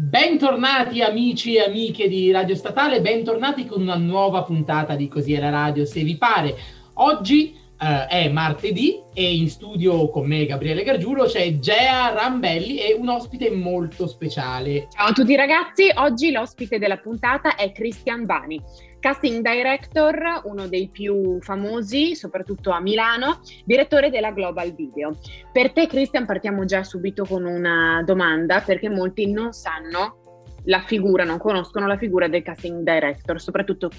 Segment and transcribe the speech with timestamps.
[0.00, 5.50] Bentornati amici e amiche di Radio Statale, bentornati con una nuova puntata di Così la
[5.50, 6.54] radio, se vi pare.
[6.94, 12.94] Oggi eh, è martedì e in studio con me Gabriele Gargiulo c'è Gea Rambelli e
[12.94, 14.86] un ospite molto speciale.
[14.88, 18.62] Ciao a tutti ragazzi, oggi l'ospite della puntata è Christian Bani,
[19.00, 25.16] casting director, uno dei più famosi, soprattutto a Milano, direttore della Global Video.
[25.52, 31.24] Per te Christian partiamo già subito con una domanda perché molti non sanno la figura,
[31.24, 33.90] non conoscono la figura del casting director, soprattutto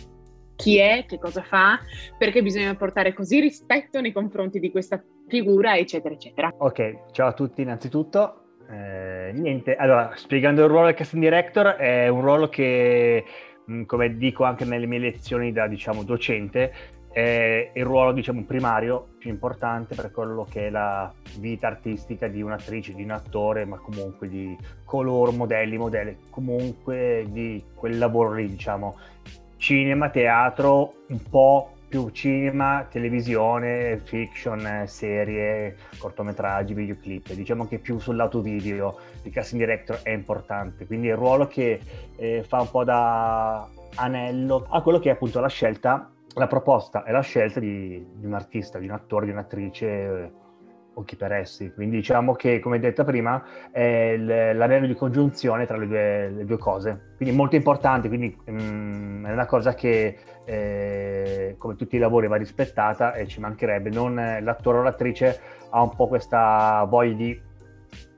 [0.56, 1.80] chi è, che cosa fa,
[2.18, 6.54] perché bisogna portare così rispetto nei confronti di questa figura, eccetera, eccetera.
[6.58, 8.44] Ok, ciao a tutti innanzitutto.
[8.70, 13.24] Eh, niente, allora, spiegando il ruolo del casting director, è un ruolo che,
[13.86, 16.74] come dico anche nelle mie lezioni da, diciamo, docente,
[17.12, 22.42] è il ruolo, diciamo, primario, più importante per quello che è la vita artistica di
[22.42, 24.56] un'attrice, di un attore, ma comunque di
[24.86, 28.98] coloro, modelli, modelle, comunque di quel lavoro lì, diciamo,
[29.58, 37.34] cinema, teatro, un po' più cinema, televisione, fiction, serie, cortometraggi, videoclip.
[37.34, 41.82] Diciamo che più sul lato video il casting director è importante, quindi il ruolo che
[42.16, 47.04] eh, fa un po' da anello a quello che è appunto la scelta, la proposta
[47.04, 50.48] e la scelta di, di un artista, di un attore, di un'attrice
[51.00, 51.72] o chi per essi.
[51.74, 56.58] Quindi diciamo che, come detto prima, è l'anello di congiunzione tra le due, le due,
[56.58, 57.14] cose.
[57.16, 62.28] Quindi molto importante, quindi mh, mm, è una cosa che, eh, come tutti i lavori,
[62.28, 63.90] va rispettata e ci mancherebbe.
[63.90, 67.42] Non, l'attore o l'attrice ha un po' questa voglia di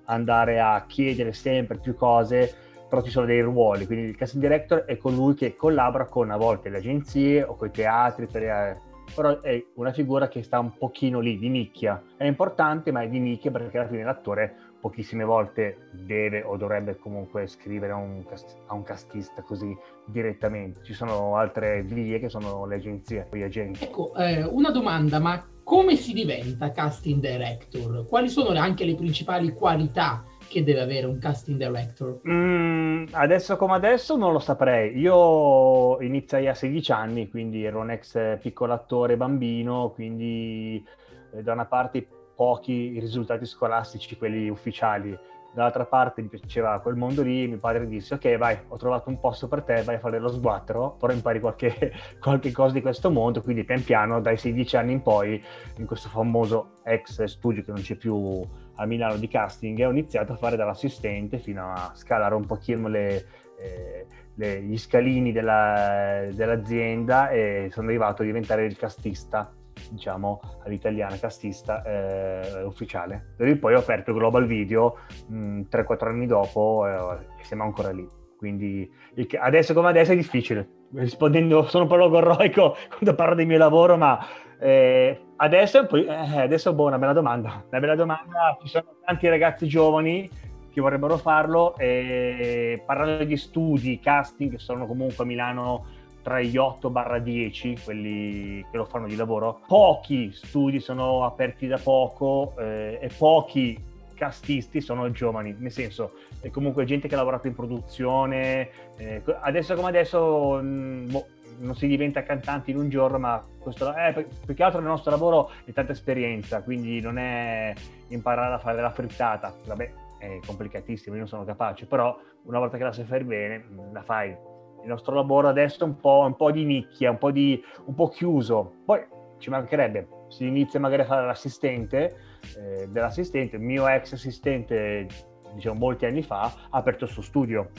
[0.06, 2.54] andare a chiedere sempre più cose,
[2.90, 3.86] però ci sono dei ruoli.
[3.86, 7.68] Quindi il casting director è colui che collabora con a volte le agenzie o con
[7.68, 12.02] i teatri per però è una figura che sta un pochino lì, di nicchia.
[12.17, 16.98] È importante, ma è di nicchia perché alla fine l'attore pochissime volte deve o dovrebbe
[16.98, 20.84] comunque scrivere a un, cast- a un castista così direttamente.
[20.84, 23.84] Ci sono altre vie che sono le agenzie, gli agenti.
[23.84, 28.08] Ecco, eh, una domanda, ma come si diventa casting director?
[28.08, 32.20] Quali sono anche le principali qualità che deve avere un casting director?
[32.28, 34.98] Mm, adesso come adesso non lo saprei.
[34.98, 40.86] Io iniziai a 16 anni, quindi ero un ex piccolo attore bambino, quindi
[41.34, 45.17] eh, da una parte pochi risultati scolastici, quelli ufficiali,
[45.54, 49.20] dall'altra parte mi piaceva quel mondo lì, mio padre disse ok vai, ho trovato un
[49.20, 53.10] posto per te, vai a fare lo sguattero, però impari qualche, qualche cosa di questo
[53.10, 55.42] mondo, quindi pian piano dai 16 anni in poi
[55.78, 58.45] in questo famoso ex studio che non c'è più
[58.81, 63.25] a Milano di casting ho iniziato a fare dall'assistente fino a scalare un pochino le,
[63.59, 64.05] eh,
[64.36, 69.53] le, gli scalini della, dell'azienda e sono arrivato a diventare il castista
[69.89, 73.33] diciamo all'italiana castista eh, ufficiale.
[73.37, 77.92] Lì poi ho aperto Global Video mh, mm, 3-4 anni dopo eh, e siamo ancora
[77.92, 78.08] lì.
[78.37, 78.92] Quindi
[79.39, 80.67] adesso come adesso è difficile.
[80.93, 84.19] Rispondendo, sono un po' logorroico quando parlo del mio lavoro, ma
[84.59, 87.64] eh, adesso, eh, adesso boh, una bella domanda.
[87.70, 88.58] Una bella domanda.
[88.62, 90.30] Ci sono tanti ragazzi giovani
[90.72, 95.86] che vorrebbero farlo e parlando di studi, casting, che sono comunque a Milano
[96.22, 102.54] tra gli 8-10, quelli che lo fanno di lavoro, pochi studi sono aperti da poco
[102.60, 103.90] eh, e pochi
[104.22, 109.73] castisti sono giovani, nel senso è comunque gente che ha lavorato in produzione, eh, adesso
[109.73, 111.26] come adesso mh, mm, boh,
[111.61, 115.11] non si diventa cantanti in un giorno, ma questo, eh, più che altro il nostro
[115.11, 117.73] lavoro è tanta esperienza, quindi non è
[118.10, 122.77] imparare a fare la frittata, vabbè è complicatissimo, io non sono capace, però una volta
[122.77, 124.30] che la sai fare bene, la fai.
[124.30, 127.95] Il nostro lavoro adesso è un po', un po di nicchia, un po', di, un
[127.95, 129.04] po' chiuso, poi
[129.39, 132.16] ci mancherebbe, si inizia magari a fare l'assistente,
[132.57, 135.07] eh, dell'assistente, il mio ex assistente,
[135.54, 137.69] diciamo molti anni fa, ha aperto il suo studio,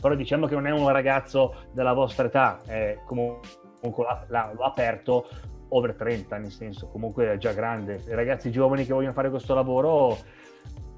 [0.00, 5.28] però diciamo che non è un ragazzo della vostra età, è comunque l'ha, l'ha aperto
[5.70, 8.02] over 30, nel senso comunque è già grande.
[8.06, 10.16] I ragazzi giovani che vogliono fare questo lavoro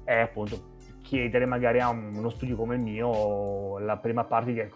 [0.03, 0.69] è appunto
[1.01, 4.69] chiedere magari a uno studio come il mio la prima parte di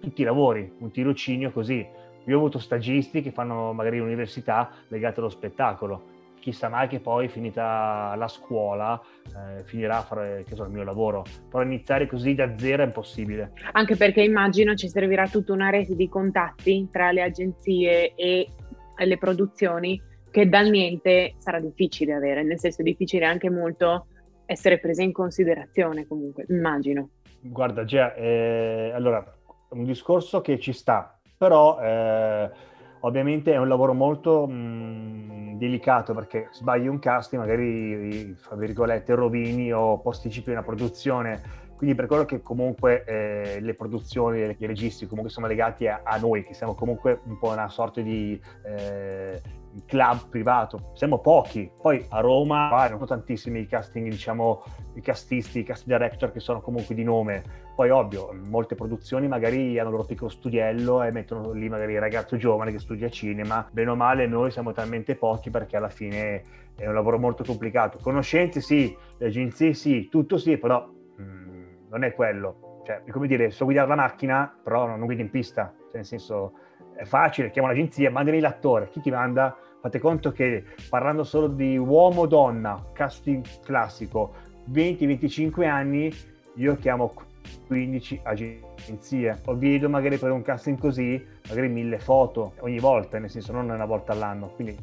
[0.00, 1.84] tutti i lavori, un tirocinio così.
[2.26, 6.02] Io ho avuto stagisti che fanno magari l'università legate allo spettacolo,
[6.40, 11.24] chissà mai che poi finita la scuola eh, finirà a fare so, il mio lavoro,
[11.48, 13.52] però iniziare così da zero è impossibile.
[13.72, 18.48] Anche perché immagino ci servirà tutta una rete di contatti tra le agenzie e
[18.96, 24.06] le produzioni che dal niente sarà difficile avere, nel senso è difficile anche molto
[24.46, 27.10] essere prese in considerazione comunque, immagino.
[27.40, 29.24] Guarda, Gia, eh, allora,
[29.70, 31.80] un discorso che ci sta, però...
[31.80, 32.68] Eh,
[33.00, 39.72] Ovviamente è un lavoro molto mh, delicato perché sbagli un casting, magari, fra virgolette, rovini
[39.72, 45.30] o posticipi una produzione Quindi per quello che comunque eh, le produzioni, i registi comunque
[45.32, 49.40] sono legati a, a, noi, che siamo comunque un po' una sorta di eh,
[49.86, 51.70] club privato, siamo pochi.
[51.80, 54.62] Poi a Roma sono tantissimi i casting, diciamo,
[54.94, 57.68] i castisti, i cast director che sono comunque di nome.
[57.80, 61.98] Poi ovvio, molte produzioni magari hanno il loro piccolo studiello e mettono lì magari il
[61.98, 63.66] ragazzo giovane che studia cinema.
[63.72, 66.44] Bene o male noi siamo talmente pochi perché alla fine
[66.76, 67.96] è un lavoro molto complicato.
[67.96, 70.86] Conoscenze sì, le agenzie sì, tutto sì, però
[71.16, 72.82] non è quello.
[72.84, 75.72] Cioè, è come dire, so guidare la macchina, però non, guidi in pista.
[75.84, 76.52] Cioè, nel senso,
[76.94, 78.90] è facile, chiamo l'agenzia, mandami l'attore.
[78.90, 79.56] Chi ti manda?
[79.80, 84.34] Fate conto che parlando solo di uomo-donna, casting classico,
[84.70, 86.12] 20-25 anni,
[86.56, 87.14] io chiamo
[87.66, 89.40] 15 agenzie.
[89.46, 93.68] O vedo magari per un casting così, magari mille foto ogni volta, nel senso non
[93.68, 94.48] una volta all'anno.
[94.48, 94.76] Quindi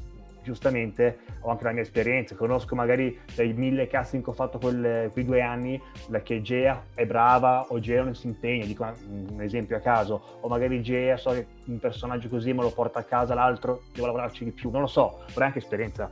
[0.48, 5.10] giustamente ho anche la mia esperienza, conosco magari dai mille casting che ho fatto quel,
[5.12, 9.42] quei due anni, la che Gea è brava o Gea non si impegna, dico un
[9.42, 13.04] esempio a caso, o magari Gea so che un personaggio così me lo porta a
[13.04, 16.10] casa, l'altro devo lavorarci di più, non lo so, vorrei anche esperienza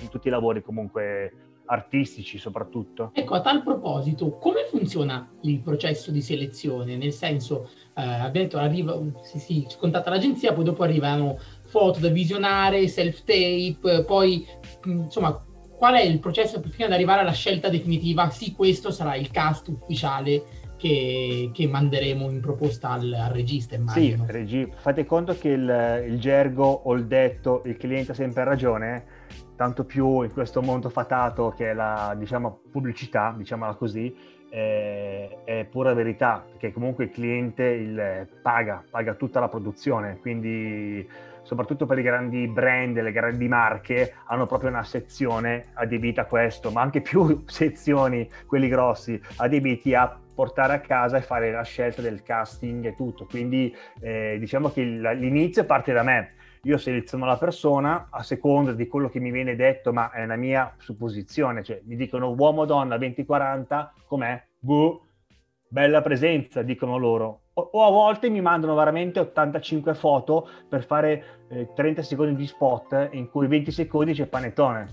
[0.00, 3.10] in tutti i lavori comunque artistici soprattutto.
[3.14, 6.96] Ecco, a tal proposito, come funziona il processo di selezione?
[6.96, 12.08] Nel senso, eh, abbiamo detto, arriva, si, si contatta l'agenzia, poi dopo arrivano foto da
[12.08, 14.46] visionare, self-tape, poi
[14.84, 15.42] insomma
[15.76, 18.30] qual è il processo fino ad arrivare alla scelta definitiva?
[18.30, 20.44] Sì, questo sarà il cast ufficiale
[20.76, 24.24] che, che manderemo in proposta al, al regista, immagino.
[24.26, 28.44] Sì, regi- fate conto che il, il, gergo o il detto, il cliente ha sempre
[28.44, 29.04] ragione,
[29.56, 34.14] tanto più in questo mondo fatato che è la diciamo, pubblicità, diciamola così,
[34.48, 41.08] è, è pura verità, perché comunque il cliente il, paga, paga tutta la produzione, quindi
[41.42, 46.70] soprattutto per i grandi brand, le grandi marche, hanno proprio una sezione adibita a questo,
[46.70, 52.00] ma anche più sezioni, quelli grossi, adibiti a portare a casa e fare la scelta
[52.00, 53.26] del casting e tutto.
[53.26, 56.34] Quindi eh, diciamo che l'inizio parte da me.
[56.64, 60.36] Io seleziono la persona a seconda di quello che mi viene detto, ma è una
[60.36, 61.62] mia supposizione.
[61.62, 64.42] Cioè, mi dicono uomo o donna 20-40, com'è?
[64.60, 65.00] Buh,
[65.68, 71.68] bella presenza, dicono loro o, a volte mi mandano veramente 85 foto per fare eh,
[71.74, 74.88] 30 secondi di spot in cui 20 secondi c'è panettone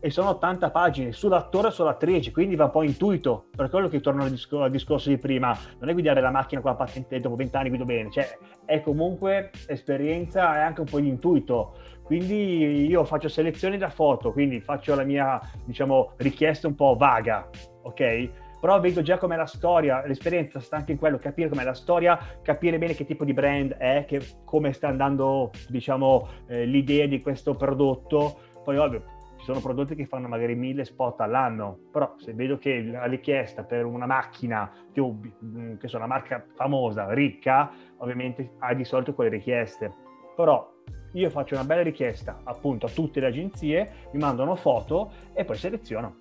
[0.00, 4.00] e sono 80 pagine sull'attore e sull'attrice, quindi va un po' intuito, per quello che
[4.00, 7.20] torno al, discor- al discorso di prima, non è guidare la macchina con la patente
[7.20, 11.76] dopo 20 anni guido bene, cioè è comunque esperienza e anche un po' di intuito,
[12.02, 17.48] quindi io faccio selezioni da foto, quindi faccio la mia, diciamo, richiesta un po' vaga,
[17.82, 18.44] ok?
[18.66, 22.18] però vedo già com'è la storia, l'esperienza sta anche in quello, capire com'è la storia,
[22.42, 27.20] capire bene che tipo di brand è, che, come sta andando, diciamo, eh, l'idea di
[27.20, 28.38] questo prodotto.
[28.64, 32.82] Poi ovvio, ci sono prodotti che fanno magari mille spot all'anno, però se vedo che
[32.82, 38.84] la richiesta per una macchina, mm, che sono una marca famosa, ricca, ovviamente ha di
[38.84, 39.92] solito quelle richieste.
[40.34, 40.72] Però
[41.12, 45.56] io faccio una bella richiesta appunto a tutte le agenzie, mi mandano foto e poi
[45.56, 46.16] seleziono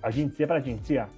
[0.00, 1.08] agenzia per agenzia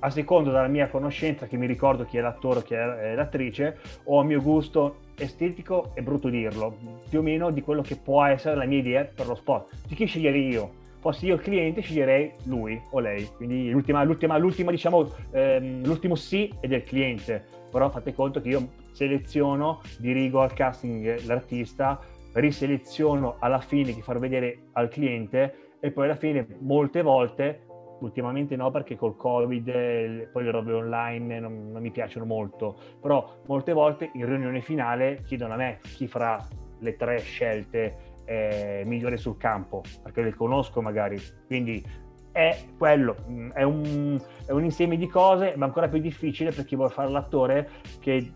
[0.00, 4.20] a seconda della mia conoscenza, che mi ricordo chi è l'attore, chi è l'attrice, o
[4.20, 6.76] a mio gusto estetico, è brutto dirlo,
[7.08, 9.68] più o meno di quello che può essere la mia idea per lo spot.
[9.86, 10.79] Di chi sceglierei io?
[11.00, 13.26] Fossi io il cliente, sceglierei lui o lei.
[13.36, 17.44] Quindi l'ultima, l'ultima, l'ultima diciamo, ehm, l'ultimo sì è del cliente.
[17.70, 21.98] Però fate conto che io seleziono, dirigo al casting l'artista,
[22.32, 27.62] riseleziono alla fine di far vedere al cliente e poi alla fine molte volte
[28.00, 33.40] ultimamente no perché col covid poi le robe online non, non, mi piacciono molto però
[33.46, 36.38] molte volte in riunione finale chiedono a me chi farà
[36.78, 41.84] le tre scelte eh, migliori sul campo perché le conosco magari quindi
[42.30, 46.64] è quello mm, è un, è un insieme di cose ma ancora più difficile per
[46.64, 47.68] chi vuole fare l'attore
[47.98, 48.32] che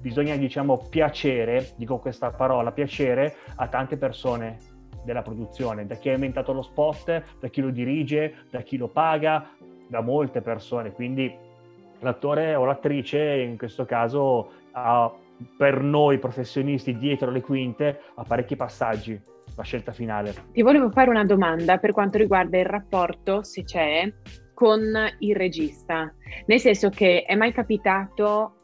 [0.00, 6.12] bisogna diciamo piacere dico questa parola piacere a tante persone della produzione, da chi ha
[6.12, 9.48] inventato lo spot, da chi lo dirige, da chi lo paga,
[9.86, 10.92] da molte persone.
[10.92, 11.34] Quindi
[12.00, 15.10] l'attore o l'attrice in questo caso ha
[15.56, 19.20] per noi professionisti dietro le quinte ha parecchi passaggi
[19.56, 20.34] la scelta finale.
[20.52, 24.12] Ti volevo fare una domanda per quanto riguarda il rapporto, se c'è,
[24.54, 24.80] con
[25.18, 26.12] il regista.
[26.46, 28.54] Nel senso che è mai capitato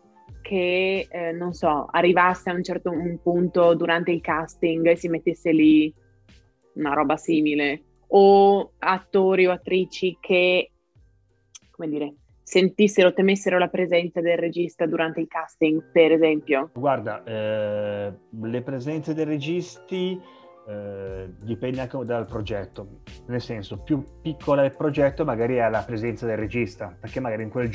[0.40, 5.52] che, eh, non so, arrivasse a un certo punto durante il casting e si mettesse
[5.52, 5.92] lì
[6.74, 10.72] una roba simile, o attori o attrici che,
[11.70, 12.14] come dire,
[12.44, 16.70] sentissero, temessero la presenza del regista durante il casting, per esempio?
[16.74, 20.20] Guarda, eh, le presenze dei registi
[20.68, 25.82] eh, dipende anche dal progetto, nel senso più piccolo è il progetto magari è la
[25.82, 27.68] presenza del regista, perché magari in quel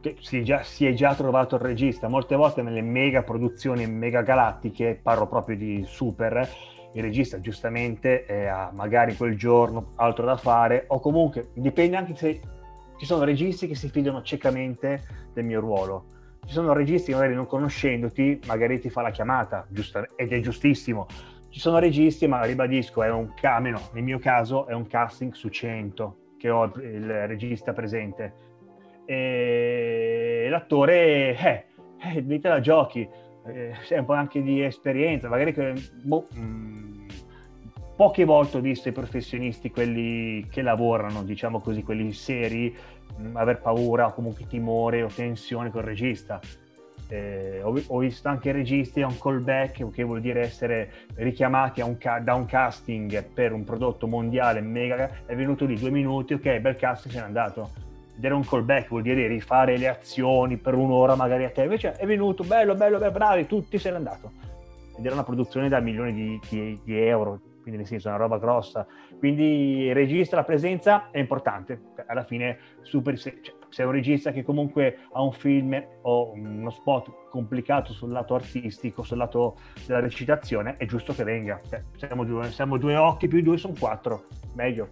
[0.00, 2.08] che si già, si è, già, trovato il regista.
[2.08, 6.48] Molte volte nelle mega produzioni mega galattiche, parlo proprio di super,
[6.92, 12.40] il regista giustamente ha magari quel giorno altro da fare o comunque dipende anche se
[13.00, 15.00] ci sono registi che si fidano ciecamente
[15.32, 16.04] del mio ruolo.
[16.44, 20.40] Ci sono registi che magari non conoscendoti magari ti fa la chiamata giusta, ed è
[20.40, 21.06] giustissimo.
[21.48, 25.48] Ci sono registi, ma ribadisco, è un cameno, nel mio caso è un casting su
[25.48, 28.34] 100 che ho il regista presente
[29.06, 31.64] e l'attore, eh,
[31.96, 33.08] eh dite la giochi,
[33.46, 36.89] eh, un po' anche di esperienza, magari che, boh, mh, mm,
[38.00, 42.74] poche volte ho visto i professionisti, quelli che lavorano, diciamo così, quelli seri,
[43.18, 46.40] mh, mm, aver paura o comunque timore o tensione col regista.
[47.08, 51.98] Eh, ho, ho, visto anche registi a un callback, che vuol dire essere richiamati un
[51.98, 56.58] ca- da un casting per un prodotto mondiale mega, è venuto lì due minuti, ok,
[56.58, 57.68] bel cast, se n'è andato
[58.18, 62.06] era un callback, vuol dire rifare le azioni per un'ora magari a te, invece è
[62.06, 64.32] venuto, bello, bello, bello bravi, tutti se n'è andato.
[64.96, 68.20] Ed era una produzione da milioni di, di, di euro, quindi nel senso è una
[68.20, 68.86] roba grossa.
[69.18, 73.92] Quindi il regista, la presenza è importante, alla fine super, se, cioè, se è un
[73.92, 79.56] regista che comunque ha un film o uno spot complicato sul lato artistico, sul lato
[79.86, 81.60] della recitazione, è giusto che venga.
[81.68, 84.88] Cioè, siamo, due, siamo due occhi più due sono quattro, meglio.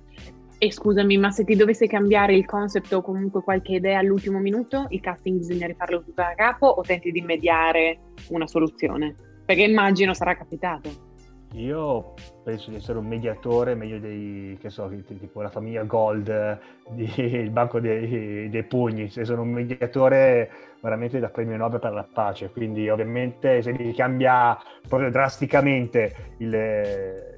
[0.60, 4.86] E scusami, ma se ti dovesse cambiare il concept o comunque qualche idea all'ultimo minuto,
[4.88, 9.14] il casting bisogna rifarlo tutto da capo o tenti di mediare una soluzione?
[9.46, 11.07] Perché immagino sarà capitato.
[11.52, 12.14] Io
[12.44, 16.58] penso di essere un mediatore meglio dei, che so, tipo la famiglia Gold,
[16.92, 20.50] di, il banco dei, dei pugni, se sono un mediatore
[20.80, 27.37] veramente da premio Nobel per la pace, quindi ovviamente se mi cambia proprio drasticamente il,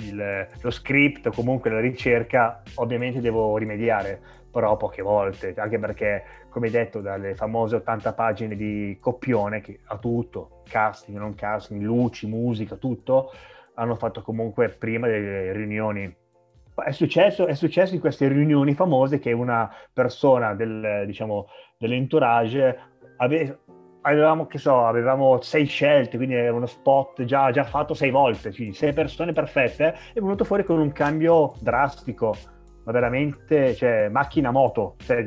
[0.00, 6.24] il, lo script o comunque la ricerca, ovviamente devo rimediare, però poche volte, anche perché,
[6.48, 12.26] come detto, dalle famose 80 pagine di copione che ha tutto, casting, non casting, luci,
[12.26, 13.32] musica, tutto,
[13.74, 16.16] hanno fatto comunque prima delle riunioni.
[16.84, 21.46] È successo, è successo in queste riunioni famose che una persona del, diciamo,
[21.78, 22.78] dell'entourage
[23.16, 23.58] ave,
[24.02, 28.52] avevamo, che so, avevamo sei scelte, quindi era uno spot già, già fatto sei volte,
[28.52, 32.34] quindi sei persone perfette, è venuto fuori con un cambio drastico,
[32.84, 35.26] ma veramente, cioè, macchina moto, cioè,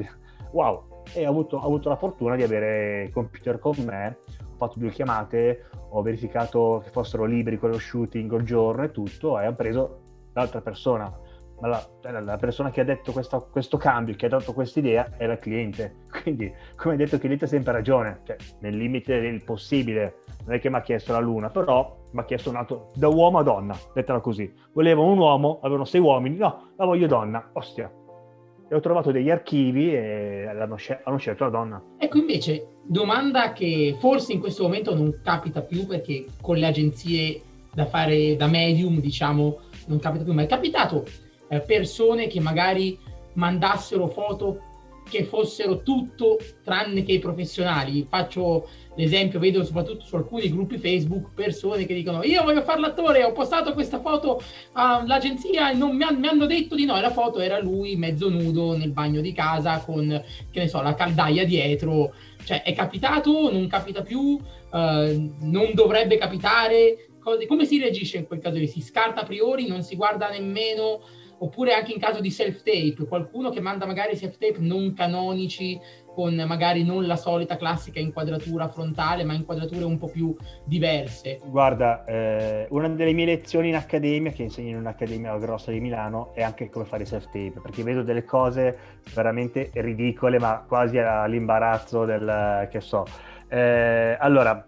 [0.52, 0.92] wow.
[1.14, 4.80] E ho avuto, ho avuto la fortuna di avere il computer con me, ho fatto
[4.80, 9.48] due chiamate, ho verificato che fossero liberi con lo shooting il giorno e tutto, e
[9.48, 10.00] ho preso
[10.34, 11.12] l'altra persona
[11.64, 14.80] ma la, cioè, la, persona che ha detto questo, questo cambio, che ha dato questa
[14.80, 16.08] idea, era il cliente.
[16.22, 20.24] Quindi, come detto, il cliente ha sempre ragione, cioè, nel limite del possibile.
[20.46, 23.08] Non è che mi ha chiesto la luna, però mi ha chiesto un altro da
[23.08, 24.52] uomo a donna, dettela così.
[24.74, 27.90] Volevano un uomo, avevano sei uomini, no, la voglio donna, ostia.
[28.68, 31.82] E ho trovato degli archivi e hanno, scel- hanno scelto la donna.
[31.98, 37.42] Ecco invece, domanda che forse in questo momento non capita più perché con le agenzie
[37.74, 41.06] da fare da medium, diciamo, non capita più, ma è capitato
[41.56, 42.98] eh, persone che magari
[43.34, 44.72] mandassero foto
[45.10, 48.06] che fossero tutto tranne che i professionali.
[48.10, 53.24] Faccio l'esempio, vedo soprattutto su alcuni gruppi Facebook persone che dicono io voglio fare l'attore,
[53.24, 54.42] ho postato questa foto
[54.74, 57.96] all'agenzia e non mi, han, mi, hanno detto di no e la foto era lui
[57.96, 62.14] mezzo nudo nel bagno di casa con, che ne so, la caldaia dietro.
[62.44, 64.38] Cioè è capitato, non capita più,
[64.74, 67.08] eh, non dovrebbe capitare.
[67.48, 68.58] Come si reagisce in quel caso?
[68.68, 71.00] Si scarta a priori, non si guarda nemmeno
[71.40, 75.80] oppure anche in caso di self-tape, qualcuno che manda magari self-tape non canonici,
[76.14, 81.40] con magari non la solita classica inquadratura frontale, ma inquadrature un po' più diverse.
[81.44, 86.34] Guarda, eh, una delle mie lezioni in accademia, che insegno in un'accademia grossa di Milano,
[86.36, 88.78] è anche come fare self-tape, perché vedo delle cose
[89.14, 93.06] veramente ridicole, ma quasi all'imbarazzo del, che so.
[93.48, 94.66] Eh, allora,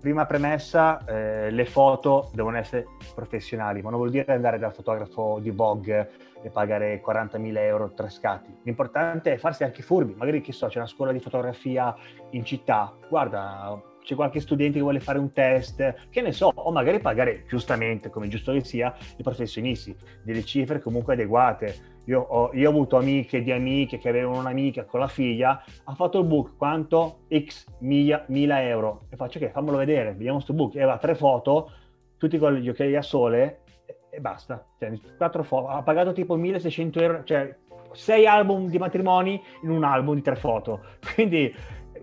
[0.00, 5.38] prima premessa, eh, le foto devono essere professionali, ma non vuol dire andare dal fotografo
[5.40, 6.10] di Vogue
[6.42, 8.54] e pagare 40.000 euro tre scatti.
[8.64, 11.94] L'importante è farsi anche furbi, magari che so, c'è una scuola di fotografia
[12.30, 16.70] in città, guarda, c'è qualche studente che vuole fare un test, che ne so, o
[16.70, 22.50] magari pagare giustamente, come giusto che sia, i professionisti, delle cifre comunque adeguate io ho,
[22.52, 26.26] io ho, avuto amiche di amiche che avevano un'amica con la figlia, ha fatto il
[26.26, 27.20] book, quanto?
[27.34, 29.06] X mila, mila euro.
[29.08, 30.74] E faccio che, okay, fammelo vedere, vediamo questo book.
[30.74, 31.70] E aveva tre foto,
[32.18, 34.66] tutti con gli occhiali a sole e, e basta.
[34.78, 35.68] Cioè, quattro foto.
[35.68, 37.56] Ha pagato tipo 1600 euro, cioè
[37.92, 40.80] sei album di matrimoni in un album di tre foto.
[41.14, 41.54] Quindi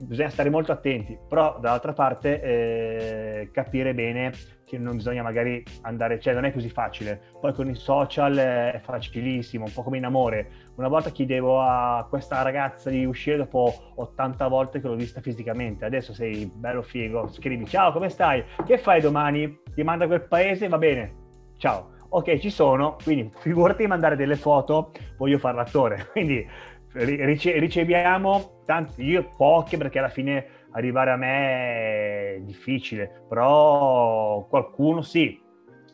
[0.02, 4.32] bisogna stare molto attenti, però dall'altra parte eh, capire bene
[4.66, 7.22] che non bisogna magari andare, cioè non è così facile.
[7.40, 10.50] Poi con i social è facilissimo, un po' come in amore.
[10.76, 15.86] Una volta chiedevo a questa ragazza di uscire dopo 80 volte che l'ho vista fisicamente,
[15.86, 19.60] adesso sei bello figo, scrivi ciao come stai, che fai domani?
[19.74, 21.16] Ti manda quel paese, va bene,
[21.58, 22.00] ciao.
[22.14, 26.08] Ok, ci sono, quindi figurati di mandare delle foto, voglio fare l'attore.
[26.12, 26.46] Quindi
[26.94, 35.02] rice- riceviamo tanti, io poche perché alla fine arrivare a me è difficile, però qualcuno
[35.02, 35.40] sì,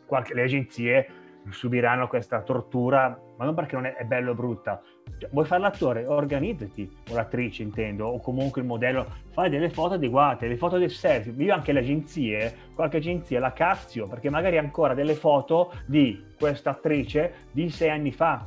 [0.06, 1.08] qualche, le agenzie
[1.50, 4.80] subiranno questa tortura, ma non perché non è, è bello o brutta.
[5.18, 6.06] Cioè, vuoi fare l'attore?
[6.06, 10.90] Organizzati, o l'attrice intendo, o comunque il modello, fai delle foto adeguate, le foto del
[10.90, 11.32] selfie.
[11.42, 16.70] Io anche le agenzie, qualche agenzia la cazzio, perché magari ancora delle foto di questa
[16.70, 18.46] attrice di sei anni fa,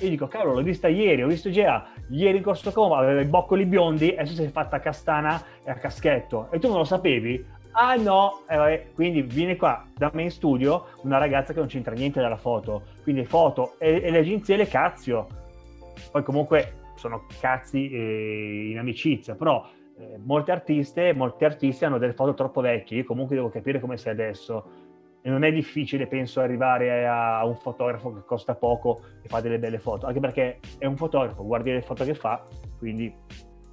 [0.00, 3.26] io dico, cavolo, l'ho vista ieri, ho visto Gea ieri in Corso Como, aveva i
[3.26, 6.48] boccoli biondi, adesso si è fatta castana e a caschetto.
[6.50, 7.44] E tu non lo sapevi?
[7.72, 11.94] Ah no, eh, quindi viene qua da me in studio una ragazza che non c'entra
[11.94, 15.26] niente dalla foto, quindi foto e, e le agenzie le cazzio.
[16.10, 19.64] Poi comunque sono cazzi eh, in amicizia, però
[19.98, 23.96] eh, molte artiste, molti artisti hanno delle foto troppo vecchie, io comunque devo capire come
[23.96, 24.87] sei adesso
[25.28, 29.78] non è difficile, penso, arrivare a, un fotografo che costa poco e fa delle belle
[29.78, 32.46] foto, anche perché è un fotografo, guardi le foto che fa,
[32.78, 33.14] quindi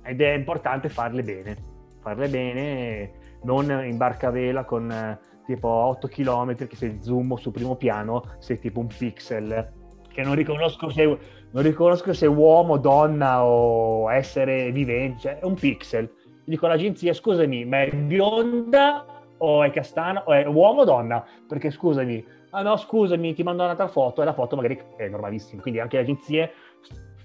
[0.03, 1.57] ed è importante farle bene,
[2.01, 3.12] farle bene,
[3.43, 8.24] non in barca a vela con tipo 8 km che se zoom sul primo piano
[8.39, 9.74] sei tipo un pixel
[10.15, 11.03] che non riconosco se,
[11.51, 16.09] non riconosco se uomo, donna o essere vivente, cioè è un pixel.
[16.45, 19.14] Dico all'agenzia, scusami, ma è bionda
[19.45, 23.63] o è castano, o è uomo o donna, perché scusami, ah no scusami ti mando
[23.63, 26.51] un'altra foto e la foto magari è normalissima, quindi anche le agenzie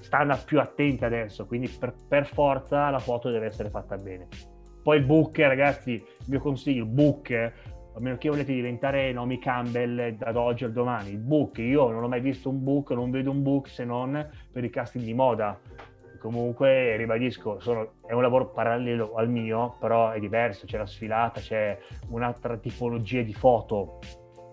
[0.00, 4.28] stanno più attente adesso, quindi per, per forza la foto deve essere fatta bene.
[4.82, 9.38] Poi il book, ragazzi, il mio consiglio, il book, a meno che volete diventare Naomi
[9.38, 13.10] Campbell da oggi al domani, il book, io non ho mai visto un book, non
[13.10, 15.58] vedo un book se non per i casting di moda,
[16.20, 21.40] comunque ribadisco, sono, è un lavoro parallelo al mio, però è diverso, c'è la sfilata,
[21.40, 21.78] c'è
[22.10, 23.98] un'altra tipologia di foto,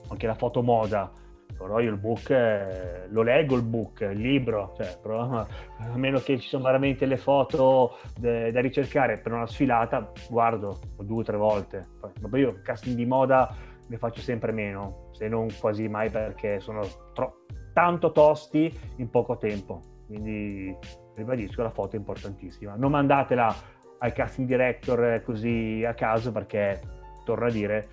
[0.09, 1.11] anche la foto moda,
[1.57, 5.19] però io il book eh, lo leggo il book, il libro, cioè, però,
[5.79, 10.79] a meno che ci sono veramente le foto de, da ricercare per una sfilata, guardo
[10.99, 11.87] due o tre volte.
[12.29, 13.53] Poi io casting di moda
[13.87, 16.81] ne faccio sempre meno, se non quasi mai perché sono
[17.13, 19.81] tro- tanto tosti in poco tempo.
[20.05, 20.75] Quindi
[21.17, 22.75] ribadisco, la foto è importantissima.
[22.75, 23.53] Non mandatela
[23.99, 26.79] al casting director così a caso perché,
[27.25, 27.89] torno a dire,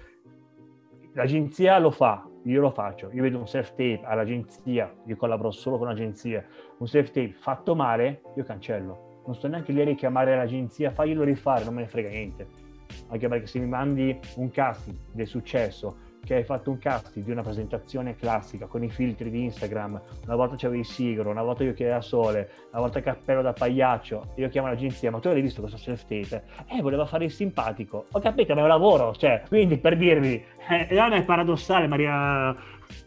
[1.14, 3.10] l'agenzia lo fa, io lo faccio.
[3.12, 6.46] Io vedo un self-tape all'agenzia, io collaboro solo con agenzie,
[6.78, 9.22] un self-tape fatto male, io cancello.
[9.24, 12.46] Non sto neanche lì a richiamare l'agenzia, faglielo rifare, non me ne frega niente.
[13.08, 17.30] Anche perché se mi mandi un casting del successo che hai fatto un casting di
[17.30, 21.74] una presentazione classica con i filtri di Instagram, una volta c'avevi sigaro, una volta io
[21.74, 25.78] chiedeva sole, una volta cappello da pagliaccio, io chiamo l'agenzia, ma tu hai visto questo
[25.78, 26.42] self-tape?
[26.68, 28.06] Eh, voleva fare il simpatico.
[28.10, 32.56] Ho capito, ma è un lavoro, cioè, quindi per dirvi, eh, non è paradossale, Maria,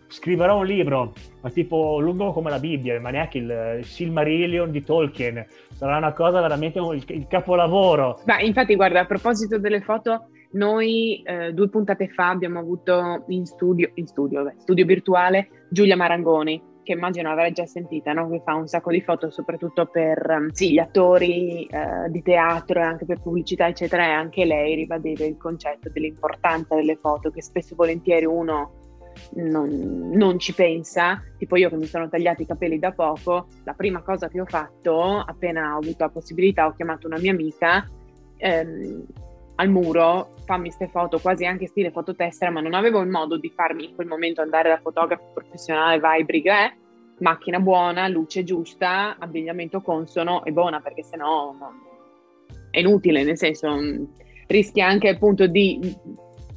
[0.08, 5.46] scriverò un libro, ma tipo lungo come la Bibbia, ma neanche il Silmarillion di Tolkien,
[5.74, 8.22] sarà una cosa veramente il, il capolavoro.
[8.26, 13.46] Ma infatti, guarda, a proposito delle foto, noi eh, due puntate fa abbiamo avuto in
[13.46, 18.30] studio, in studio, beh, studio virtuale, Giulia Marangoni, che immagino avrai già sentita, no?
[18.30, 22.80] che fa un sacco di foto soprattutto per ehm, sì, gli attori eh, di teatro
[22.80, 27.42] e anche per pubblicità, eccetera, e anche lei ribadeva il concetto dell'importanza delle foto, che
[27.42, 28.72] spesso e volentieri uno
[29.34, 33.74] non, non, ci pensa, tipo io che mi sono tagliati i capelli da poco, la
[33.74, 37.86] prima cosa che ho fatto, appena ho avuto la possibilità, ho chiamato una mia amica
[38.38, 39.06] ehm,
[39.58, 43.50] al muro, fammi queste foto quasi anche stile fototessera, ma non avevo il modo di
[43.50, 46.78] farmi in quel momento andare da fotografo professionale, vai, briga, eh?
[47.20, 51.56] macchina buona, luce giusta, abbigliamento consono e buona, perché sennò
[52.70, 53.76] è inutile, nel senso
[54.48, 55.96] rischi anche appunto di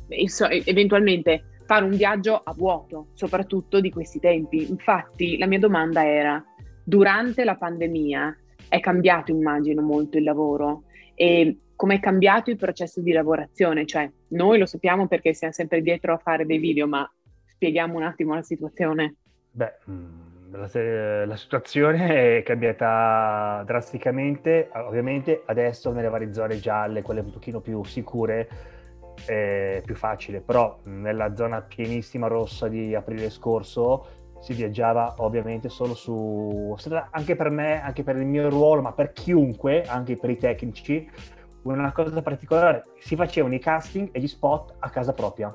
[0.09, 4.69] eventualmente fare un viaggio a vuoto, soprattutto di questi tempi.
[4.69, 6.45] Infatti la mia domanda era,
[6.85, 8.37] durante la pandemia
[8.69, 10.83] è cambiato immagino molto il lavoro
[11.15, 15.81] e come è cambiato il processo di lavorazione, cioè noi lo sappiamo perché siamo sempre
[15.81, 17.11] dietro a fare dei video, ma
[17.47, 19.15] spieghiamo un attimo la situazione.
[19.51, 27.21] Beh, mm, la, la situazione è cambiata drasticamente, ovviamente adesso nelle varie zone gialle, quelle
[27.21, 28.47] un pochino più sicure,
[29.25, 35.95] è più facile, però nella zona pienissima rossa di aprile scorso si viaggiava ovviamente solo
[35.95, 36.77] su,
[37.11, 41.09] anche per me, anche per il mio ruolo, ma per chiunque, anche per i tecnici,
[41.63, 45.55] una cosa particolare, si facevano i casting e gli spot a casa propria.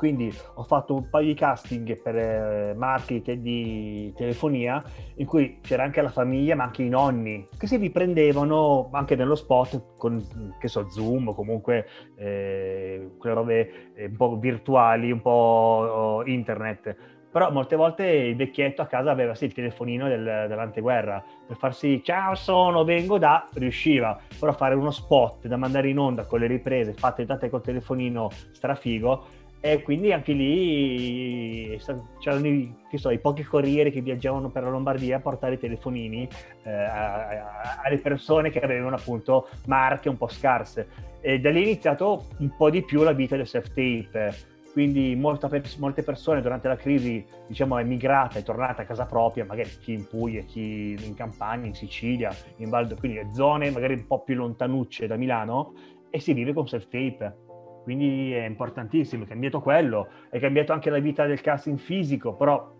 [0.00, 4.82] Quindi ho fatto un paio di casting per eh, marche di telefonia
[5.16, 9.34] in cui c'era anche la famiglia ma anche i nonni che si riprendevano anche nello
[9.34, 15.20] spot con, che so, Zoom o comunque eh, quelle robe eh, un po' virtuali, un
[15.20, 16.96] po' oh, internet
[17.30, 21.22] però molte volte il vecchietto a casa aveva sì il telefonino del, dell'anteguerra.
[21.46, 26.26] Per farsi ciao sono, vengo da, riusciva, però fare uno spot da mandare in onda
[26.26, 31.78] con le riprese fatte date col telefonino strafigo e quindi anche lì
[32.18, 36.26] c'erano i, so, i, pochi corrieri che viaggiavano per la Lombardia a portare i telefonini
[36.62, 41.08] eh, a, a, alle persone che avevano appunto marche un po' scarse.
[41.20, 44.34] E da lì è iniziato un po' di più la vita del self tape
[44.72, 49.44] quindi pers- molte persone durante la crisi diciamo, è migrata, è tornata a casa propria,
[49.44, 54.06] magari chi in Puglia, chi in Campania, in Sicilia, in Valdo, quindi zone magari un
[54.06, 55.74] po' più lontanucce da Milano
[56.10, 57.48] e si vive con self-tape.
[57.82, 62.78] Quindi è importantissimo, è cambiato quello, è cambiato anche la vita del casting fisico, però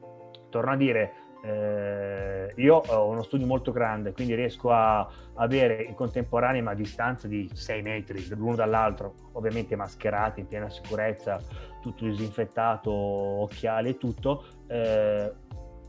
[0.51, 5.95] torno a dire, eh, io ho uno studio molto grande, quindi riesco a avere in
[5.95, 11.41] contemporanea, ma a distanza di 6 metri l'uno dall'altro, ovviamente mascherati, in piena sicurezza,
[11.81, 15.33] tutto disinfettato, occhiali e tutto, eh,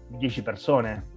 [0.07, 1.09] 10 persone.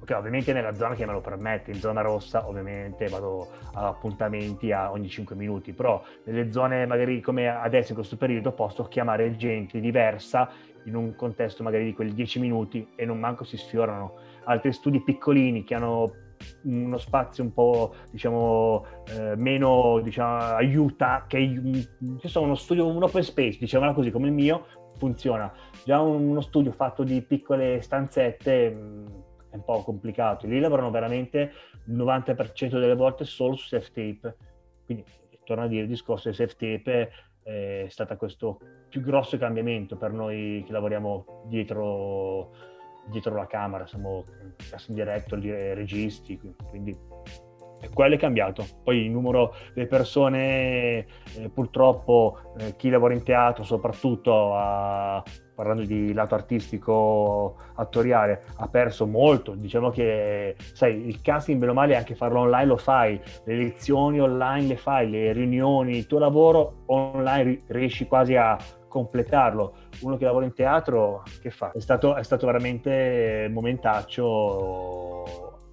[0.00, 4.70] Ok, ovviamente nella zona che me lo permette, in zona rossa ovviamente vado a appuntamenti
[4.70, 9.34] a ogni 5 minuti, però nelle zone magari come adesso in questo periodo posso chiamare
[9.34, 10.48] gente diversa
[10.86, 14.14] in un contesto magari di quei 10 minuti e non manco si sfiorano.
[14.44, 16.12] Altri studi piccolini che hanno
[16.64, 23.02] uno spazio un po' diciamo eh, meno diciamo, aiuta che, che so, uno studio un
[23.02, 24.66] open space diciamola così come il mio
[24.98, 25.52] funziona.
[25.84, 30.46] Già uno studio fatto di piccole stanzette mh, è un po' complicato.
[30.46, 31.52] Lì lavorano veramente
[31.86, 34.36] il 90% delle volte solo su self tape
[34.86, 35.04] quindi
[35.44, 37.10] torno a dire il discorso del self tape
[37.46, 42.50] è stato questo più grosso cambiamento per noi che lavoriamo dietro,
[43.06, 44.24] dietro la camera, siamo
[44.68, 46.98] casting director, registi, quindi
[47.94, 48.66] quello è cambiato.
[48.82, 51.06] Poi il numero delle persone,
[51.36, 55.22] eh, purtroppo, eh, chi lavora in teatro soprattutto ha
[55.56, 59.54] parlando di lato artistico attoriale, ha perso molto.
[59.54, 64.20] Diciamo che, sai, il casting, bene o male, anche farlo online lo fai, le lezioni
[64.20, 69.74] online le fai, le riunioni, il tuo lavoro online riesci quasi a completarlo.
[70.02, 71.72] Uno che lavora in teatro, che fa?
[71.72, 75.14] È stato, è stato veramente momentaccio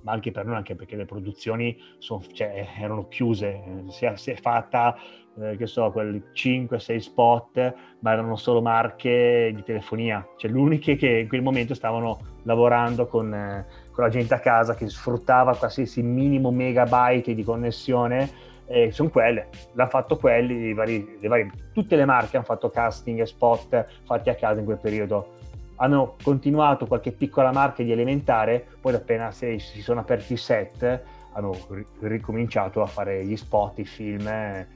[0.04, 4.32] ma anche per noi, anche perché le produzioni son, cioè, erano chiuse, si è, si
[4.32, 4.98] è fatta
[5.42, 10.96] eh, che so, quel 5-6 spot, ma erano solo marche di telefonia, cioè le uniche
[10.96, 15.56] che in quel momento stavano lavorando con, eh, con la gente a casa che sfruttava
[15.56, 18.52] qualsiasi minimo megabyte di connessione.
[18.66, 23.20] E sono quelle, l'hanno fatto quelli, vari, le varie, tutte le marche hanno fatto casting
[23.20, 25.42] e spot fatti a casa in quel periodo
[25.78, 31.56] hanno continuato qualche piccola marca di elementare, poi appena si sono aperti i set hanno
[32.00, 34.28] ricominciato a fare gli spot, i film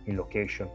[0.03, 0.69] in location.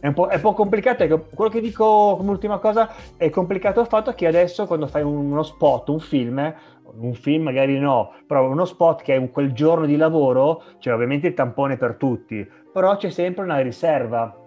[0.00, 3.30] È un, po', è un po' complicato, ecco, quello che dico come ultima cosa è
[3.30, 6.54] complicato il fatto che adesso quando fai uno spot, un film,
[7.00, 10.94] un film magari no, però uno spot che è un quel giorno di lavoro, c'è
[10.94, 14.37] ovviamente il tampone per tutti, però c'è sempre una riserva,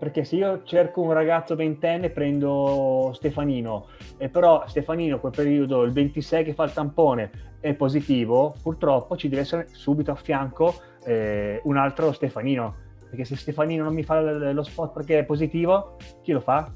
[0.00, 5.92] perché se io cerco un ragazzo ventenne prendo Stefanino, e però Stefanino quel periodo, il
[5.92, 11.60] 26 che fa il tampone, è positivo, purtroppo ci deve essere subito a fianco eh,
[11.64, 12.74] un altro Stefanino,
[13.10, 16.72] perché se Stefanino non mi fa lo spot perché è positivo, chi lo fa?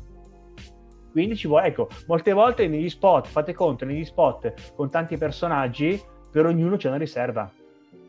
[1.10, 5.98] Quindi ci vuole, ecco, molte volte negli spot, fate conto, negli spot con tanti personaggi,
[6.30, 7.50] per ognuno c'è una riserva,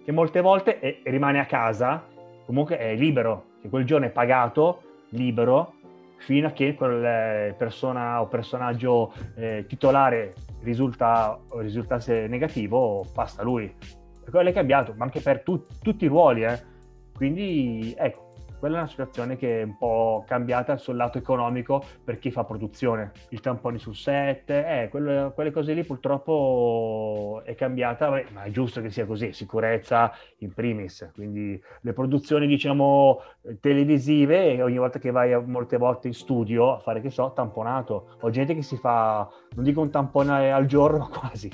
[0.03, 2.05] che molte volte è, rimane a casa,
[2.45, 5.73] comunque è libero, che quel giorno è pagato, libero,
[6.17, 13.73] fino a che quel eh, persona o personaggio eh, titolare risulta, risultasse negativo, passa lui.
[14.23, 16.43] Per quello è cambiato, ma anche per tu, tutti i ruoli.
[16.43, 16.59] Eh.
[17.15, 18.24] Quindi ecco,
[18.65, 22.45] quella è una situazione che è un po' cambiata sul lato economico per chi fa
[22.45, 23.11] produzione.
[23.29, 28.81] Il tampone sul set, eh, quelle, quelle cose lì purtroppo è cambiata, ma è giusto
[28.81, 31.11] che sia così, sicurezza in primis.
[31.13, 33.21] Quindi le produzioni, diciamo,
[33.61, 38.17] televisive, ogni volta che vai molte volte in studio a fare, che so, tamponato.
[38.21, 41.51] Ho gente che si fa, non dico un tampone al giorno, ma quasi.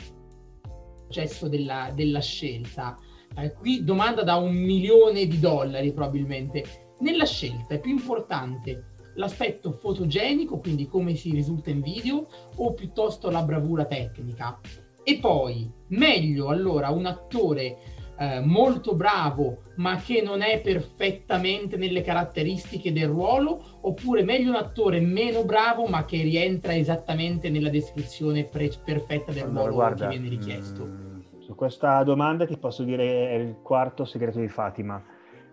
[1.03, 2.97] Processo della, della scelta.
[3.35, 8.85] Eh, qui domanda da un milione di dollari probabilmente nella scelta è più importante
[9.15, 14.59] l'aspetto fotogenico, quindi come si risulta in video, o piuttosto la bravura tecnica?
[15.03, 17.77] E poi, meglio allora un attore
[18.21, 24.57] eh, molto bravo ma che non è perfettamente nelle caratteristiche del ruolo oppure meglio un
[24.57, 30.17] attore meno bravo ma che rientra esattamente nella descrizione pre- perfetta del ruolo guarda, che
[30.19, 30.85] viene richiesto?
[30.85, 35.03] Mh, mm, su questa domanda ti posso dire è il quarto segreto di Fatima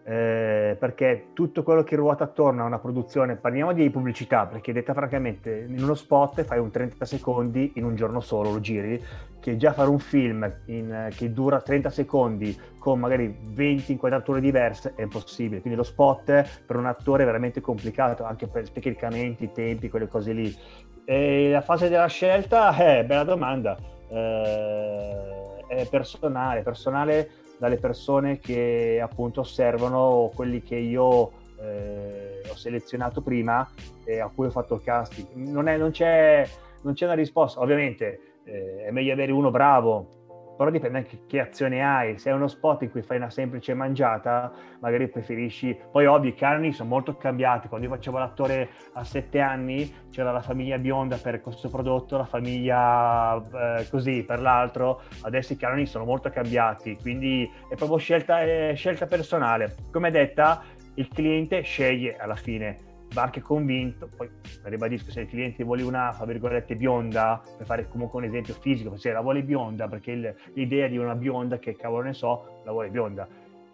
[0.09, 4.95] eh, perché tutto quello che ruota attorno a una produzione, parliamo di pubblicità, perché detta
[4.95, 9.05] francamente, in uno spot fai un 30 secondi in un giorno solo, lo giri,
[9.39, 14.95] che già fare un film in, che dura 30 secondi con magari 20 inquadrature diverse
[14.97, 19.53] è impossibile, quindi lo spot per un attore è veramente complicato, anche per tecnicamente i
[19.53, 20.57] tempi, quelle cose lì.
[21.05, 22.75] E la fase della scelta?
[22.75, 23.77] È, bella domanda,
[24.09, 33.21] eh, è personale, personale dalle persone che appunto osservano quelli che io eh, ho selezionato
[33.21, 33.69] prima
[34.05, 35.29] e a cui ho fatto il casting.
[35.35, 36.49] Non, è, non, c'è,
[36.83, 40.18] non c'è, una risposta, ovviamente eh, è meglio avere uno bravo
[40.59, 42.19] però dipende anche che azione hai.
[42.19, 45.79] Se è uno spot in cui fai una semplice mangiata, magari preferisci.
[45.93, 47.69] Poi, ovvio, i canoni sono molto cambiati.
[47.69, 52.25] Quando io facevo l'attore a sette anni, c'era la famiglia bionda per questo prodotto, la
[52.25, 55.03] famiglia eh, così per l'altro.
[55.23, 59.77] Adesso i canoni sono molto cambiati, quindi è proprio scelta, è scelta personale.
[59.93, 64.29] Come detta, il cliente sceglie alla fine va anche convinto, poi
[64.63, 68.97] ribadisco, se il cliente vuole una, fra virgolette, bionda, per fare comunque un esempio fisico,
[68.97, 72.73] se la vuole bionda, perché il, l'idea di una bionda, che cavolo ne so, la
[72.73, 73.27] vuole bionda,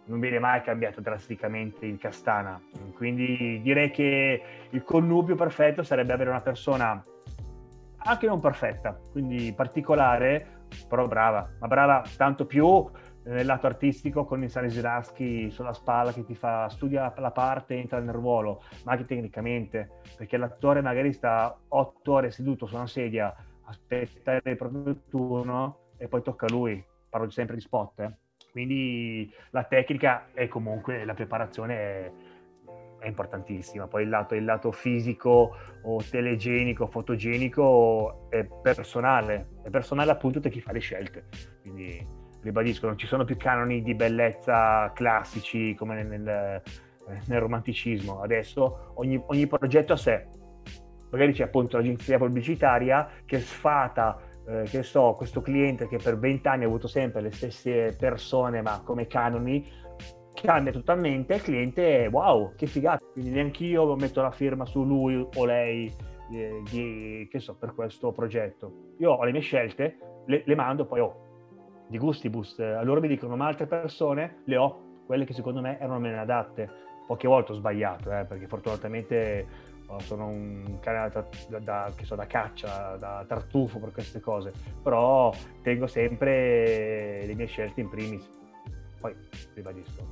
[0.05, 2.61] non viene mai cambiata drasticamente in castana.
[2.95, 7.03] Quindi direi che il connubio perfetto sarebbe avere una persona
[7.97, 12.87] anche non perfetta, quindi particolare, però brava, ma brava tanto più
[13.25, 17.99] nel lato artistico con il Stanislavski sulla spalla che ti fa studia la parte, entra
[17.99, 23.35] nel ruolo, ma anche tecnicamente, perché l'attore magari sta otto ore seduto su una sedia
[23.63, 28.13] aspettare il proprio turno e poi tocca a lui, parlo sempre di spot, eh.
[28.51, 32.11] quindi la tecnica e comunque la preparazione è,
[32.99, 40.11] è importantissima, poi il lato, il lato, fisico o telegenico, fotogenico è personale, è personale
[40.11, 41.25] appunto da chi fa le scelte,
[41.61, 46.61] quindi ribadisco, non ci sono più canoni di bellezza classici come nel, nel,
[47.27, 48.21] nel romanticismo.
[48.21, 50.27] Adesso ogni, ogni, progetto a sé.
[51.09, 56.63] Magari c'è appunto l'agenzia pubblicitaria che sfata, eh, che so, questo cliente che per vent'anni
[56.63, 59.67] ha avuto sempre le stesse persone, ma come canoni,
[60.33, 61.35] cambia totalmente.
[61.35, 63.03] Il cliente wow, che figata.
[63.11, 66.13] Quindi neanch'io metto la firma su lui o lei.
[66.31, 68.95] Eh, di, che so, per questo progetto.
[68.97, 71.24] Io ho le mie scelte, le, le mando, poi oh,
[71.87, 75.77] di gustibus, a loro mi dicono ma altre persone le ho, quelle che secondo me
[75.79, 76.83] erano meno adatte.
[77.05, 79.45] Poche volte ho sbagliato, eh, perché fortunatamente
[79.87, 85.31] oh, sono un cane da, da, so, da, caccia, da tartufo per queste cose, però
[85.61, 88.27] tengo sempre le mie scelte in primis.
[88.99, 89.13] Poi,
[89.53, 90.03] ribadisco,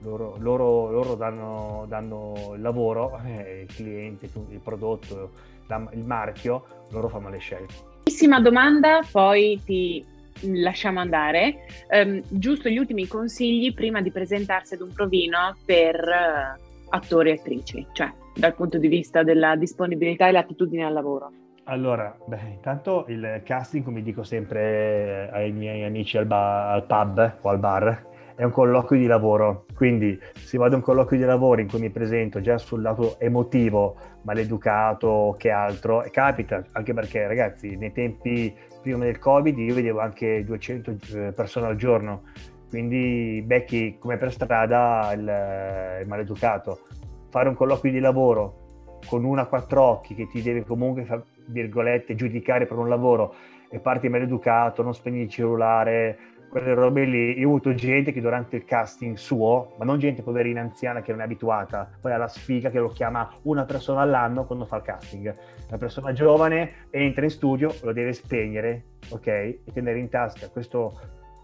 [0.00, 5.32] loro, loro, loro danno, danno, il lavoro, eh, il cliente, il prodotto,
[5.66, 7.74] la, il marchio, loro fanno le scelte.
[8.06, 10.02] Ultimissima domanda, poi ti
[10.42, 11.66] lasciamo andare.
[11.90, 17.32] Um, giusto gli ultimi consigli prima di presentarsi ad un provino per uh, attori e
[17.34, 21.32] attrici, cioè dal punto di vista della disponibilità e l'attitudine al lavoro.
[21.64, 27.38] Allora, beh, intanto il casting, come dico sempre ai miei amici al, ba- al pub
[27.42, 28.06] o al bar,
[28.38, 31.80] è un colloquio di lavoro, quindi se vado a un colloquio di lavoro in cui
[31.80, 37.90] mi presento già sul lato emotivo, maleducato che altro, e capita, anche perché ragazzi, nei
[37.90, 42.26] tempi prima del Covid io vedevo anche 200 eh, persone al giorno,
[42.68, 46.82] quindi becchi come per strada il, il maleducato.
[47.30, 51.20] Fare un colloquio di lavoro con una a quattro occhi che ti deve comunque, fra
[51.46, 53.34] virgolette, giudicare per un lavoro
[53.68, 57.38] e parti maleducato, non spegni il cellulare, quelle robe lì.
[57.38, 61.12] Io ho avuto gente che durante il casting suo, ma non gente poverina anziana che
[61.12, 64.82] non è abituata, poi alla sfiga che lo chiama una persona all'anno quando fa il
[64.82, 65.36] casting.
[65.68, 69.26] Una persona giovane entra in studio, lo deve spegnere, ok?
[69.26, 70.98] E tenere in tasca questo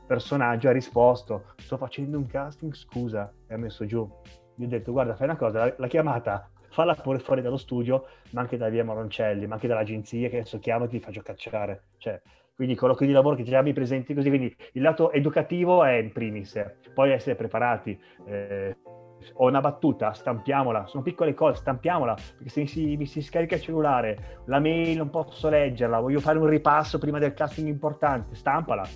[0.06, 4.08] personaggio ha risposto, sto facendo un casting, scusa, e ha messo giù.
[4.54, 8.06] Gli ho detto, guarda, fai una cosa, la, la chiamata falla pure fuori dallo studio,
[8.32, 11.84] ma anche da via Moroncelli, ma anche dall'agenzia che adesso chiamo e ti faccio cacciare.
[11.98, 12.20] Cioè,
[12.54, 16.12] quindi colloqui di lavoro che già mi presenti così, quindi il lato educativo è in
[16.12, 16.62] primis,
[16.94, 17.98] poi essere preparati.
[18.26, 18.76] Eh,
[19.34, 23.54] ho una battuta, stampiamola, sono piccole cose, stampiamola, perché se mi si, mi si, scarica
[23.54, 28.34] il cellulare, la mail non posso leggerla, voglio fare un ripasso prima del casting importante,
[28.34, 28.86] stampala.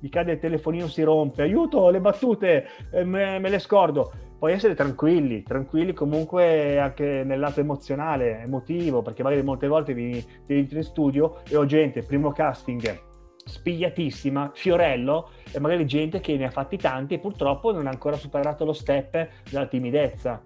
[0.00, 4.52] Mi cade il telefonino, si rompe, aiuto, le battute, eh, me, me le scordo poi
[4.52, 10.68] essere tranquilli, tranquilli comunque anche nel lato emozionale, emotivo, perché magari molte volte vi, vi
[10.70, 13.05] in studio e ho gente, primo casting,
[13.46, 18.16] spigliatissima, fiorello, e magari gente che ne ha fatti tanti e purtroppo non ha ancora
[18.16, 20.42] superato lo step della timidezza.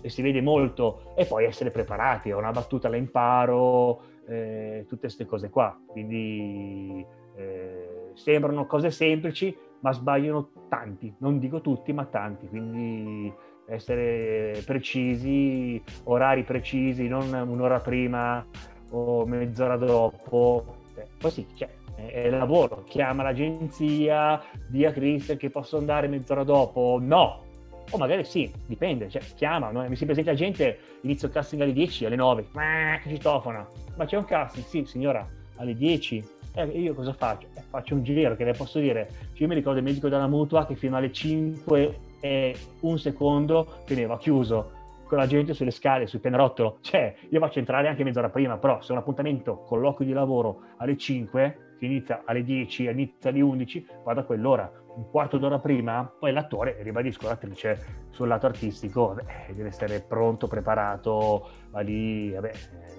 [0.00, 1.12] E si vede molto.
[1.16, 7.04] E poi essere preparati, una battuta la imparo, eh, tutte queste cose qua, quindi
[7.36, 13.30] eh, sembrano cose semplici ma sbagliano tanti, non dico tutti ma tanti, quindi
[13.66, 18.44] essere precisi, orari precisi, non un'ora prima
[18.90, 20.64] o mezz'ora dopo,
[20.94, 26.44] eh, poi sì, cioè, è lavoro, chiama l'agenzia, di a Christian che posso andare mezz'ora
[26.44, 27.42] dopo, no,
[27.90, 29.86] o magari sì, dipende, cioè chiama, no?
[29.88, 34.04] mi si presenta gente, inizio il casting alle 10, alle 9, ma che citofona, ma
[34.04, 34.66] c'è un casting?
[34.66, 35.26] Sì signora,
[35.56, 37.48] alle 10, eh, io cosa faccio?
[37.54, 40.26] Eh, faccio un giro, che le posso dire, cioè, io mi ricordo il medico della
[40.26, 46.06] mutua che fino alle 5 e un secondo teneva chiuso con la gente sulle scale,
[46.06, 50.14] sul pianerottolo, cioè io faccio entrare anche mezz'ora prima, però se un appuntamento, colloquio di
[50.14, 55.58] lavoro alle 5, inizia alle 10, inizia alle 11, vado a quell'ora, un quarto d'ora
[55.58, 62.30] prima, poi l'attore, ribadisco, l'attrice sul lato artistico beh, deve essere pronto, preparato, va lì,
[62.30, 62.52] vabbè,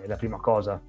[0.03, 0.81] è la prima cosa.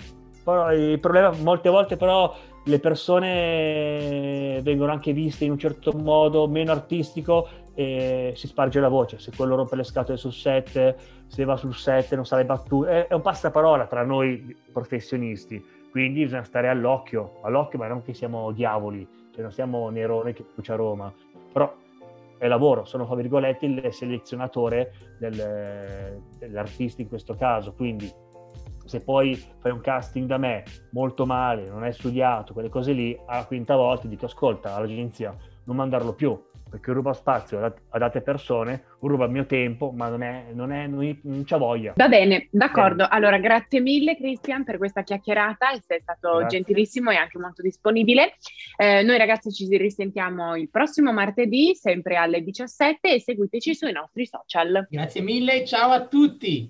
[0.45, 2.33] Però il problema, molte volte però
[2.65, 8.89] le persone vengono anche viste in un certo modo meno artistico e si sparge la
[8.89, 9.19] voce.
[9.19, 13.07] Se quello rompe le scatole sul set, se va sul set non sa le battute,
[13.07, 15.63] è, un passaparola tra noi professionisti.
[15.97, 20.43] Quindi bisogna stare all'occhio, all'occhio, ma non che siamo diavoli, cioè non siamo Nerone che
[20.43, 21.11] pucia Roma,
[21.51, 21.75] però
[22.37, 28.13] è lavoro, sono, fra virgolette, il selezionatore del, dell'artista in questo caso, quindi
[28.85, 33.19] se poi fai un casting da me molto male, non hai studiato, quelle cose lì,
[33.25, 36.39] a quinta volta dico ascolta all'agenzia, non mandarlo più,
[36.77, 40.87] perché ruba spazio ad altre persone, ruba il mio tempo, ma non, è, non, è,
[40.87, 41.95] non, non c'ha voglia.
[41.97, 43.05] Va bene, d'accordo.
[43.05, 43.09] Bene.
[43.11, 46.59] Allora, grazie mille Cristian per questa chiacchierata, sei stato grazie.
[46.59, 48.35] gentilissimo e anche molto disponibile.
[48.77, 54.27] Eh, noi ragazzi ci risentiamo il prossimo martedì, sempre alle 17 e seguiteci sui nostri
[54.27, 54.87] social.
[54.91, 56.65] Grazie mille, ciao a tutti!